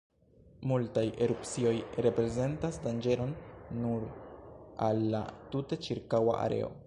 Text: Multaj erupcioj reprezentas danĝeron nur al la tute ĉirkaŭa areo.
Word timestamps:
Multaj 0.69 1.03
erupcioj 1.25 1.73
reprezentas 2.05 2.81
danĝeron 2.87 3.35
nur 3.83 4.09
al 4.89 5.07
la 5.17 5.25
tute 5.55 5.83
ĉirkaŭa 5.89 6.39
areo. 6.47 6.77